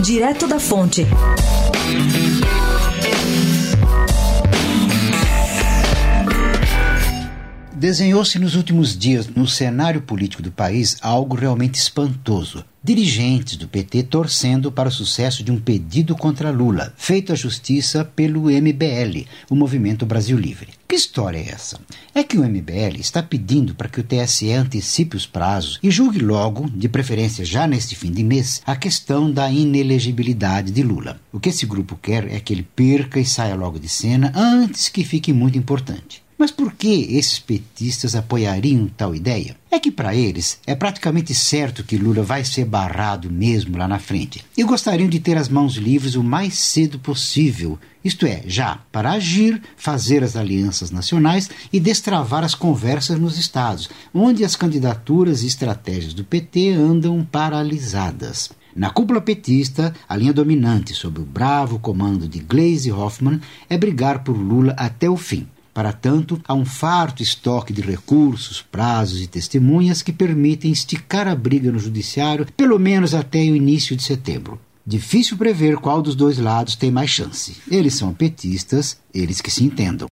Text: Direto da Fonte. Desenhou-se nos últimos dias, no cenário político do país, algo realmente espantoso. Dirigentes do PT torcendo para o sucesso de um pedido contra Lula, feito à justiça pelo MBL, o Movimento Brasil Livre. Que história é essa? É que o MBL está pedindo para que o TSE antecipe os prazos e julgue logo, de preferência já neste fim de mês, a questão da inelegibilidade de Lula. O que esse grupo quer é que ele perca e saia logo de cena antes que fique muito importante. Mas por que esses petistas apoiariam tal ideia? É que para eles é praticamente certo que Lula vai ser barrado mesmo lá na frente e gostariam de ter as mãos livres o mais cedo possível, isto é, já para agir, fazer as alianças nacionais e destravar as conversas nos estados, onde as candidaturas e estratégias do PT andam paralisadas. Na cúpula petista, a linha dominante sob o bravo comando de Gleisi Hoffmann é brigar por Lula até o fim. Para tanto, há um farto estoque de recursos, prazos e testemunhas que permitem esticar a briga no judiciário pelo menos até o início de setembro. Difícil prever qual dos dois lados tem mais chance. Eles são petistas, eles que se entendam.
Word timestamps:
Direto 0.00 0.46
da 0.46 0.58
Fonte. 0.58 1.06
Desenhou-se 7.78 8.40
nos 8.40 8.56
últimos 8.56 8.98
dias, 8.98 9.28
no 9.28 9.46
cenário 9.46 10.02
político 10.02 10.42
do 10.42 10.50
país, 10.50 10.96
algo 11.00 11.36
realmente 11.36 11.76
espantoso. 11.76 12.64
Dirigentes 12.82 13.56
do 13.56 13.68
PT 13.68 14.02
torcendo 14.02 14.72
para 14.72 14.88
o 14.88 14.92
sucesso 14.92 15.44
de 15.44 15.52
um 15.52 15.60
pedido 15.60 16.16
contra 16.16 16.50
Lula, 16.50 16.92
feito 16.96 17.32
à 17.32 17.36
justiça 17.36 18.04
pelo 18.04 18.50
MBL, 18.50 19.28
o 19.48 19.54
Movimento 19.54 20.04
Brasil 20.04 20.36
Livre. 20.36 20.70
Que 20.88 20.96
história 20.96 21.38
é 21.38 21.50
essa? 21.50 21.78
É 22.12 22.24
que 22.24 22.36
o 22.36 22.42
MBL 22.42 22.98
está 22.98 23.22
pedindo 23.22 23.76
para 23.76 23.88
que 23.88 24.00
o 24.00 24.04
TSE 24.04 24.50
antecipe 24.50 25.16
os 25.16 25.24
prazos 25.24 25.78
e 25.80 25.88
julgue 25.88 26.18
logo, 26.18 26.68
de 26.68 26.88
preferência 26.88 27.44
já 27.44 27.64
neste 27.64 27.94
fim 27.94 28.10
de 28.10 28.24
mês, 28.24 28.60
a 28.66 28.74
questão 28.74 29.30
da 29.30 29.48
inelegibilidade 29.48 30.72
de 30.72 30.82
Lula. 30.82 31.20
O 31.32 31.38
que 31.38 31.50
esse 31.50 31.64
grupo 31.64 31.96
quer 31.96 32.26
é 32.26 32.40
que 32.40 32.52
ele 32.52 32.66
perca 32.74 33.20
e 33.20 33.24
saia 33.24 33.54
logo 33.54 33.78
de 33.78 33.88
cena 33.88 34.32
antes 34.34 34.88
que 34.88 35.04
fique 35.04 35.32
muito 35.32 35.56
importante. 35.56 36.26
Mas 36.38 36.52
por 36.52 36.72
que 36.72 37.16
esses 37.16 37.40
petistas 37.40 38.14
apoiariam 38.14 38.86
tal 38.86 39.12
ideia? 39.12 39.56
É 39.68 39.80
que 39.80 39.90
para 39.90 40.14
eles 40.14 40.60
é 40.64 40.76
praticamente 40.76 41.34
certo 41.34 41.82
que 41.82 41.96
Lula 41.96 42.22
vai 42.22 42.44
ser 42.44 42.64
barrado 42.64 43.28
mesmo 43.28 43.76
lá 43.76 43.88
na 43.88 43.98
frente 43.98 44.44
e 44.56 44.62
gostariam 44.62 45.08
de 45.08 45.18
ter 45.18 45.36
as 45.36 45.48
mãos 45.48 45.74
livres 45.74 46.14
o 46.14 46.22
mais 46.22 46.54
cedo 46.54 46.96
possível, 47.00 47.76
isto 48.04 48.24
é, 48.24 48.42
já 48.46 48.78
para 48.92 49.10
agir, 49.10 49.60
fazer 49.76 50.22
as 50.22 50.36
alianças 50.36 50.92
nacionais 50.92 51.50
e 51.72 51.80
destravar 51.80 52.44
as 52.44 52.54
conversas 52.54 53.18
nos 53.18 53.36
estados, 53.36 53.90
onde 54.14 54.44
as 54.44 54.54
candidaturas 54.54 55.42
e 55.42 55.48
estratégias 55.48 56.14
do 56.14 56.22
PT 56.22 56.70
andam 56.70 57.24
paralisadas. 57.24 58.50
Na 58.76 58.90
cúpula 58.90 59.20
petista, 59.20 59.92
a 60.08 60.14
linha 60.14 60.32
dominante 60.32 60.94
sob 60.94 61.20
o 61.20 61.24
bravo 61.24 61.80
comando 61.80 62.28
de 62.28 62.38
Gleisi 62.38 62.92
Hoffmann 62.92 63.40
é 63.68 63.76
brigar 63.76 64.22
por 64.22 64.36
Lula 64.36 64.72
até 64.78 65.10
o 65.10 65.16
fim. 65.16 65.48
Para 65.78 65.92
tanto, 65.92 66.40
há 66.48 66.54
um 66.54 66.64
farto 66.64 67.22
estoque 67.22 67.72
de 67.72 67.80
recursos, 67.80 68.60
prazos 68.60 69.22
e 69.22 69.28
testemunhas 69.28 70.02
que 70.02 70.12
permitem 70.12 70.72
esticar 70.72 71.28
a 71.28 71.36
briga 71.36 71.70
no 71.70 71.78
judiciário 71.78 72.48
pelo 72.56 72.80
menos 72.80 73.14
até 73.14 73.38
o 73.38 73.54
início 73.54 73.94
de 73.94 74.02
setembro. 74.02 74.58
Difícil 74.84 75.36
prever 75.36 75.76
qual 75.76 76.02
dos 76.02 76.16
dois 76.16 76.36
lados 76.36 76.74
tem 76.74 76.90
mais 76.90 77.10
chance. 77.10 77.58
Eles 77.70 77.94
são 77.94 78.12
petistas, 78.12 78.98
eles 79.14 79.40
que 79.40 79.52
se 79.52 79.62
entendam. 79.62 80.06